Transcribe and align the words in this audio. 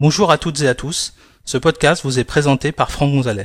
Bonjour 0.00 0.32
à 0.32 0.38
toutes 0.38 0.60
et 0.62 0.66
à 0.66 0.74
tous, 0.74 1.14
ce 1.44 1.56
podcast 1.56 2.02
vous 2.02 2.18
est 2.18 2.24
présenté 2.24 2.72
par 2.72 2.90
Franck 2.90 3.12
Gonzalez. 3.12 3.44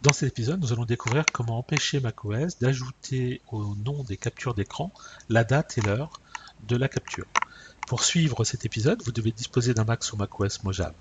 Dans 0.00 0.12
cet 0.12 0.28
épisode, 0.28 0.60
nous 0.60 0.72
allons 0.72 0.84
découvrir 0.84 1.24
comment 1.32 1.58
empêcher 1.58 1.98
macOS 1.98 2.60
d'ajouter 2.60 3.40
au 3.50 3.74
nom 3.84 4.04
des 4.04 4.16
captures 4.16 4.54
d'écran 4.54 4.92
la 5.28 5.42
date 5.42 5.76
et 5.76 5.80
l'heure 5.80 6.20
de 6.68 6.76
la 6.76 6.86
capture. 6.86 7.26
Pour 7.90 8.04
suivre 8.04 8.44
cet 8.44 8.64
épisode, 8.64 9.02
vous 9.04 9.10
devez 9.10 9.32
disposer 9.32 9.74
d'un 9.74 9.82
Mac 9.82 10.04
sous 10.04 10.16
macOS 10.16 10.62
Mojave. 10.62 10.94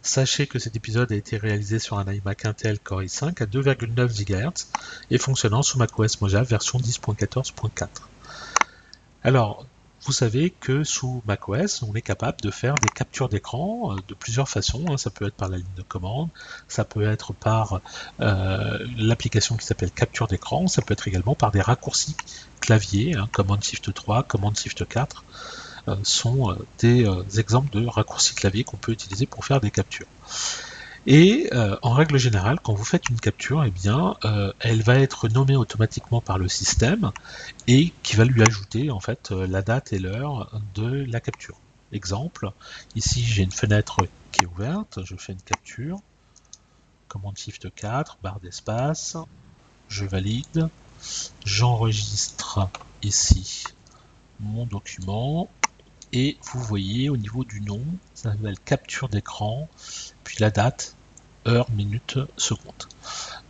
Sachez 0.00 0.46
que 0.46 0.58
cet 0.58 0.74
épisode 0.74 1.12
a 1.12 1.14
été 1.14 1.36
réalisé 1.36 1.78
sur 1.78 1.98
un 1.98 2.10
iMac 2.10 2.46
Intel 2.46 2.78
Core 2.78 3.02
i5 3.02 3.42
à 3.42 3.44
2,9 3.44 4.24
GHz 4.24 4.68
et 5.10 5.18
fonctionnant 5.18 5.62
sous 5.62 5.76
macOS 5.76 6.18
Mojave 6.22 6.46
version 6.48 6.78
10.14.4. 6.78 7.88
Alors, 9.22 9.66
vous 10.06 10.12
savez 10.12 10.48
que 10.48 10.82
sous 10.82 11.22
macOS, 11.26 11.82
on 11.82 11.92
est 11.92 12.00
capable 12.00 12.40
de 12.40 12.50
faire 12.50 12.74
des 12.76 12.88
captures 12.88 13.28
d'écran 13.28 13.92
euh, 13.92 13.96
de 14.08 14.14
plusieurs 14.14 14.48
façons. 14.48 14.86
Hein. 14.88 14.96
Ça 14.96 15.10
peut 15.10 15.26
être 15.26 15.34
par 15.34 15.50
la 15.50 15.58
ligne 15.58 15.66
de 15.76 15.82
commande, 15.82 16.30
ça 16.68 16.86
peut 16.86 17.02
être 17.02 17.34
par 17.34 17.82
euh, 18.20 18.78
l'application 18.96 19.58
qui 19.58 19.66
s'appelle 19.66 19.90
capture 19.90 20.26
d'écran, 20.26 20.68
ça 20.68 20.80
peut 20.80 20.94
être 20.94 21.06
également 21.06 21.34
par 21.34 21.50
des 21.50 21.60
raccourcis 21.60 22.16
clavier, 22.62 23.14
hein, 23.14 23.28
Command 23.30 23.62
Shift 23.62 23.92
3, 23.92 24.22
Command 24.22 24.56
Shift 24.56 24.88
4. 24.88 25.22
Euh, 25.88 25.96
sont 26.02 26.50
euh, 26.50 26.56
des 26.78 27.06
euh, 27.06 27.22
exemples 27.38 27.70
de 27.70 27.86
raccourcis 27.86 28.34
clavier 28.34 28.64
qu'on 28.64 28.76
peut 28.76 28.92
utiliser 28.92 29.26
pour 29.26 29.44
faire 29.44 29.60
des 29.60 29.70
captures. 29.70 30.06
Et 31.06 31.48
en 31.80 31.92
règle 31.94 32.18
générale, 32.18 32.60
quand 32.62 32.74
vous 32.74 32.84
faites 32.84 33.08
une 33.08 33.18
capture, 33.18 33.64
eh 33.64 33.70
bien, 33.70 34.16
elle 34.60 34.82
va 34.82 34.96
être 34.96 35.28
nommée 35.28 35.56
automatiquement 35.56 36.20
par 36.20 36.36
le 36.36 36.46
système 36.46 37.10
et 37.66 37.94
qui 38.02 38.16
va 38.16 38.26
lui 38.26 38.42
ajouter 38.42 38.90
en 38.90 39.00
fait 39.00 39.30
la 39.30 39.62
date 39.62 39.94
et 39.94 39.98
l'heure 39.98 40.60
de 40.74 41.06
la 41.10 41.20
capture. 41.20 41.56
Exemple, 41.90 42.52
ici 42.96 43.24
j'ai 43.24 43.42
une 43.42 43.50
fenêtre 43.50 43.96
qui 44.30 44.44
est 44.44 44.46
ouverte, 44.46 44.98
je 45.02 45.16
fais 45.16 45.32
une 45.32 45.40
capture, 45.40 45.96
commande 47.08 47.38
Shift 47.38 47.74
4, 47.74 48.18
barre 48.22 48.38
d'espace, 48.40 49.16
je 49.88 50.04
valide, 50.04 50.68
j'enregistre 51.46 52.68
ici 53.02 53.64
mon 54.38 54.66
document, 54.66 55.48
et 56.12 56.36
vous 56.42 56.62
voyez 56.62 57.08
au 57.08 57.16
niveau 57.16 57.44
du 57.44 57.60
nom, 57.60 57.80
ça 58.14 58.32
s'appelle 58.32 58.58
capture 58.58 59.08
d'écran, 59.08 59.68
puis 60.24 60.36
la 60.40 60.50
date, 60.50 60.96
heure, 61.46 61.70
minute, 61.70 62.18
seconde. 62.36 62.88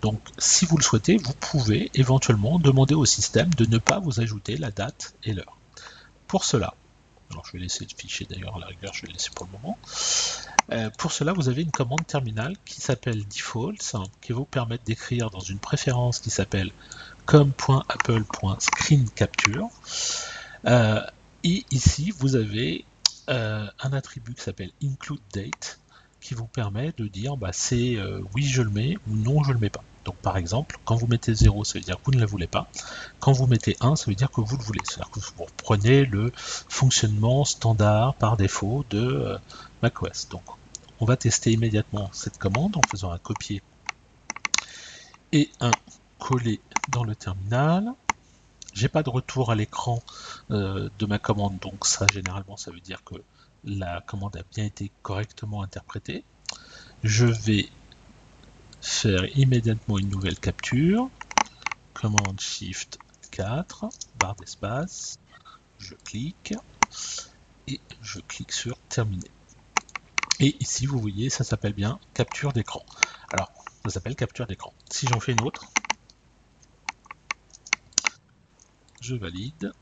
Donc 0.02 0.20
si 0.38 0.66
vous 0.66 0.76
le 0.76 0.82
souhaitez, 0.82 1.16
vous 1.16 1.32
pouvez 1.34 1.90
éventuellement 1.94 2.58
demander 2.58 2.94
au 2.94 3.06
système 3.06 3.52
de 3.54 3.64
ne 3.66 3.78
pas 3.78 3.98
vous 3.98 4.20
ajouter 4.20 4.56
la 4.56 4.70
date 4.70 5.14
et 5.24 5.32
l'heure. 5.32 5.56
Pour 6.26 6.44
cela, 6.44 6.74
alors 7.30 7.44
je 7.46 7.52
vais 7.52 7.60
laisser 7.60 7.84
le 7.84 7.90
fichier 7.96 8.26
d'ailleurs 8.28 8.56
à 8.56 8.60
la 8.60 8.66
rigueur, 8.66 8.92
je 8.94 9.02
vais 9.02 9.08
le 9.08 9.12
laisser 9.14 9.30
pour 9.34 9.46
le 9.46 9.52
moment. 9.52 9.78
Euh, 10.72 10.90
pour 10.98 11.12
cela, 11.12 11.32
vous 11.32 11.48
avez 11.48 11.62
une 11.62 11.70
commande 11.70 12.06
terminale 12.06 12.56
qui 12.64 12.80
s'appelle 12.80 13.24
defaults, 13.26 13.94
qui 14.20 14.32
vous 14.32 14.44
permet 14.44 14.78
d'écrire 14.84 15.30
dans 15.30 15.40
une 15.40 15.58
préférence 15.58 16.20
qui 16.20 16.30
s'appelle 16.30 16.70
com.apple.screenCapture. 17.26 19.68
et 21.44 21.64
ici, 21.70 22.12
vous 22.18 22.36
avez 22.36 22.84
euh, 23.28 23.66
un 23.80 23.92
attribut 23.92 24.34
qui 24.34 24.42
s'appelle 24.42 24.70
include 24.82 25.20
date 25.32 25.78
qui 26.20 26.34
vous 26.34 26.46
permet 26.46 26.92
de 26.96 27.06
dire 27.06 27.36
bah, 27.36 27.50
c'est 27.52 27.96
euh, 27.96 28.20
oui 28.34 28.42
je 28.42 28.62
le 28.62 28.70
mets 28.70 28.96
ou 29.08 29.16
non 29.16 29.42
je 29.42 29.52
le 29.52 29.58
mets 29.58 29.70
pas. 29.70 29.82
Donc 30.04 30.16
par 30.16 30.36
exemple, 30.36 30.78
quand 30.84 30.96
vous 30.96 31.06
mettez 31.06 31.34
0, 31.34 31.64
ça 31.64 31.78
veut 31.78 31.84
dire 31.84 31.96
que 31.96 32.02
vous 32.06 32.12
ne 32.12 32.20
la 32.20 32.26
voulez 32.26 32.46
pas. 32.46 32.68
Quand 33.20 33.32
vous 33.32 33.46
mettez 33.46 33.76
1, 33.80 33.96
ça 33.96 34.06
veut 34.06 34.14
dire 34.14 34.30
que 34.30 34.40
vous 34.40 34.56
le 34.56 34.62
voulez. 34.62 34.80
C'est-à-dire 34.84 35.10
que 35.10 35.20
vous 35.20 35.46
prenez 35.58 36.04
le 36.04 36.32
fonctionnement 36.34 37.44
standard 37.44 38.14
par 38.14 38.36
défaut 38.36 38.84
de 38.90 38.98
euh, 38.98 39.38
macOS. 39.82 40.28
Donc 40.30 40.42
on 41.00 41.04
va 41.04 41.16
tester 41.16 41.52
immédiatement 41.52 42.10
cette 42.12 42.38
commande 42.38 42.76
en 42.76 42.82
faisant 42.82 43.10
un 43.10 43.18
copier 43.18 43.62
et 45.32 45.50
un 45.60 45.70
coller 46.18 46.60
dans 46.88 47.04
le 47.04 47.14
terminal. 47.14 47.92
J'ai 48.72 48.88
pas 48.88 49.02
de 49.02 49.10
retour 49.10 49.50
à 49.50 49.54
l'écran 49.54 50.02
euh, 50.50 50.88
de 50.98 51.06
ma 51.06 51.18
commande, 51.18 51.58
donc 51.58 51.86
ça 51.86 52.06
généralement 52.12 52.56
ça 52.56 52.70
veut 52.70 52.80
dire 52.80 53.02
que 53.04 53.16
la 53.64 54.00
commande 54.00 54.36
a 54.36 54.42
bien 54.54 54.64
été 54.64 54.90
correctement 55.02 55.62
interprétée. 55.62 56.24
Je 57.02 57.26
vais 57.26 57.68
faire 58.80 59.24
immédiatement 59.36 59.98
une 59.98 60.08
nouvelle 60.08 60.38
capture. 60.38 61.10
Commande 61.94 62.40
Shift 62.40 62.98
4, 63.32 63.88
barre 64.18 64.36
d'espace, 64.36 65.18
je 65.78 65.94
clique 65.94 66.54
et 67.66 67.80
je 68.00 68.20
clique 68.20 68.52
sur 68.52 68.78
terminer. 68.88 69.30
Et 70.38 70.56
ici 70.60 70.86
vous 70.86 70.98
voyez 70.98 71.28
ça 71.28 71.44
s'appelle 71.44 71.74
bien 71.74 71.98
capture 72.14 72.52
d'écran. 72.52 72.84
Alors 73.32 73.52
ça 73.84 73.90
s'appelle 73.90 74.16
capture 74.16 74.46
d'écran. 74.46 74.72
Si 74.90 75.06
j'en 75.08 75.20
fais 75.20 75.32
une 75.32 75.42
autre, 75.42 75.66
je 79.00 79.14
valide. 79.14 79.72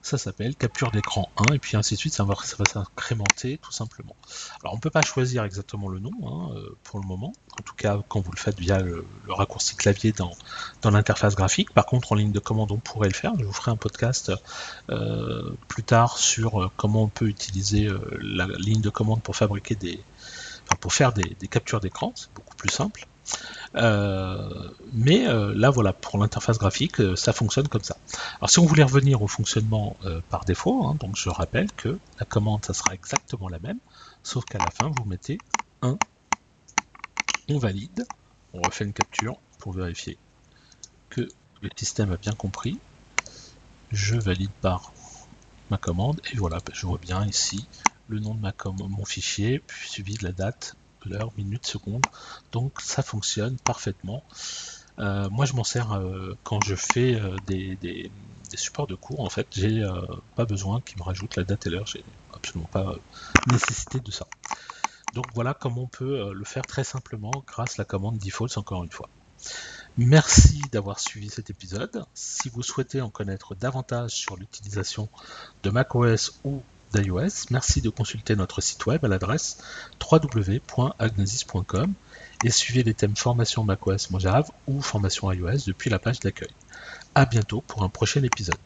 Ça 0.00 0.16
s'appelle 0.16 0.56
capture 0.56 0.90
d'écran 0.90 1.28
1 1.50 1.52
et 1.52 1.58
puis 1.58 1.76
ainsi 1.76 1.94
de 1.94 1.98
suite, 1.98 2.14
ça 2.14 2.24
va, 2.24 2.34
s'incrémenter 2.34 3.58
tout 3.58 3.72
simplement. 3.72 4.16
Alors 4.62 4.72
on 4.72 4.76
ne 4.76 4.80
peut 4.80 4.88
pas 4.88 5.02
choisir 5.02 5.44
exactement 5.44 5.88
le 5.88 5.98
nom 5.98 6.12
hein, 6.24 6.54
euh, 6.56 6.76
pour 6.82 6.98
le 6.98 7.06
moment, 7.06 7.34
en 7.58 7.62
tout 7.62 7.74
cas 7.74 8.00
quand 8.08 8.20
vous 8.20 8.30
le 8.32 8.38
faites 8.38 8.58
via 8.58 8.78
le, 8.78 9.04
raccourci 9.28 9.76
clavier 9.76 10.12
dans, 10.12 10.32
l'interface 10.90 11.34
graphique. 11.34 11.74
Par 11.74 11.84
contre 11.84 12.12
en 12.12 12.14
ligne 12.14 12.32
de 12.32 12.38
commande 12.38 12.72
on 12.72 12.78
pourrait 12.78 13.08
le 13.08 13.14
faire, 13.14 13.32
je 13.38 13.44
vous 13.44 13.52
ferai 13.52 13.70
un 13.70 13.76
podcast 13.76 14.32
euh, 14.88 15.50
plus 15.66 15.82
tard 15.82 16.16
sur 16.16 16.62
euh, 16.62 16.70
comment 16.78 17.02
on 17.02 17.08
peut 17.08 17.28
utiliser 17.28 17.90
la 18.22 18.46
ligne 18.46 18.80
de 18.80 18.90
commande 18.90 19.22
pour 19.22 19.36
fabriquer 19.36 19.74
des, 19.74 20.00
pour 20.80 20.94
faire 20.94 21.12
des 21.12 21.48
captures 21.50 21.80
d'écran, 21.80 22.12
c'est 22.14 22.32
beaucoup 22.34 22.56
plus 22.56 22.70
simple. 22.70 23.06
Mais 24.92 25.26
euh, 25.26 25.54
là, 25.54 25.70
voilà, 25.70 25.92
pour 25.92 26.18
l'interface 26.18 26.58
graphique, 26.58 27.00
euh, 27.00 27.16
ça 27.16 27.32
fonctionne 27.32 27.68
comme 27.68 27.82
ça. 27.82 27.96
Alors, 28.40 28.50
si 28.50 28.58
on 28.58 28.66
voulait 28.66 28.82
revenir 28.82 29.22
au 29.22 29.28
fonctionnement 29.28 29.96
par 30.28 30.44
défaut, 30.44 30.86
hein, 30.86 30.96
donc 31.00 31.16
je 31.16 31.28
rappelle 31.28 31.70
que 31.72 31.98
la 32.18 32.26
commande, 32.26 32.64
ça 32.64 32.74
sera 32.74 32.94
exactement 32.94 33.48
la 33.48 33.58
même, 33.58 33.78
sauf 34.22 34.44
qu'à 34.44 34.58
la 34.58 34.70
fin, 34.70 34.88
vous 34.88 35.04
mettez 35.04 35.38
1, 35.82 35.98
on 37.48 37.58
valide, 37.58 38.06
on 38.52 38.60
refait 38.62 38.84
une 38.84 38.92
capture 38.92 39.38
pour 39.58 39.72
vérifier 39.72 40.18
que 41.10 41.26
le 41.62 41.70
système 41.76 42.12
a 42.12 42.16
bien 42.16 42.34
compris. 42.34 42.78
Je 43.90 44.16
valide 44.16 44.50
par 44.60 44.92
ma 45.70 45.78
commande, 45.78 46.20
et 46.32 46.36
voilà, 46.36 46.58
je 46.72 46.86
vois 46.86 46.98
bien 46.98 47.26
ici 47.26 47.66
le 48.08 48.20
nom 48.20 48.34
de 48.34 48.88
mon 48.88 49.04
fichier, 49.04 49.58
puis 49.58 49.88
suivi 49.88 50.14
de 50.14 50.24
la 50.24 50.32
date 50.32 50.74
l'heure, 51.04 51.32
minute, 51.36 51.66
seconde. 51.66 52.04
Donc 52.52 52.80
ça 52.80 53.02
fonctionne 53.02 53.56
parfaitement. 53.58 54.24
Euh, 54.98 55.28
moi 55.30 55.44
je 55.44 55.52
m'en 55.52 55.64
sers 55.64 55.92
euh, 55.92 56.36
quand 56.42 56.60
je 56.64 56.74
fais 56.74 57.14
euh, 57.14 57.36
des, 57.46 58.10
supports 58.54 58.86
de 58.86 58.94
cours. 58.94 59.20
En 59.20 59.30
fait, 59.30 59.46
j'ai 59.52 59.86
pas 60.34 60.44
besoin 60.44 60.80
qu'il 60.80 60.98
me 60.98 61.02
rajoute 61.02 61.36
la 61.36 61.44
date 61.44 61.66
et 61.66 61.70
l'heure. 61.70 61.86
J'ai 61.86 62.02
absolument 62.32 62.68
pas 62.72 62.94
nécessité 63.50 64.00
de 64.00 64.10
ça. 64.10 64.26
Donc 65.14 65.26
voilà 65.34 65.54
comment 65.54 65.82
on 65.82 65.86
peut 65.86 66.32
le 66.32 66.44
faire 66.44 66.66
très 66.66 66.84
simplement 66.84 67.30
grâce 67.46 67.78
à 67.78 67.82
la 67.82 67.84
commande 67.84 68.18
default 68.18 68.56
encore 68.56 68.84
une 68.84 68.90
fois. 68.90 69.08
Merci 69.98 70.62
d'avoir 70.72 70.98
suivi 70.98 71.28
cet 71.28 71.50
épisode. 71.50 72.04
Si 72.14 72.48
vous 72.48 72.62
souhaitez 72.62 73.00
en 73.00 73.10
connaître 73.10 73.54
davantage 73.54 74.12
sur 74.12 74.36
l'utilisation 74.36 75.08
de 75.62 75.70
macOS 75.70 76.40
ou 76.44 76.62
d'iOS, 76.92 77.46
merci 77.50 77.80
de 77.80 77.90
consulter 77.90 78.36
notre 78.36 78.60
site 78.60 78.86
web 78.86 79.04
à 79.04 79.08
l'adresse 79.08 79.58
www.agnosis.com 80.00 81.92
et 82.44 82.50
suivez 82.50 82.82
les 82.82 82.94
thèmes 82.94 83.16
formation 83.16 83.64
macOS 83.64 84.10
Mojave 84.10 84.50
ou 84.66 84.80
formation 84.80 85.30
iOS 85.32 85.64
depuis 85.66 85.90
la 85.90 85.98
page 85.98 86.20
d'accueil. 86.20 86.50
A 87.14 87.26
bientôt 87.26 87.62
pour 87.62 87.82
un 87.82 87.88
prochain 87.88 88.22
épisode. 88.22 88.56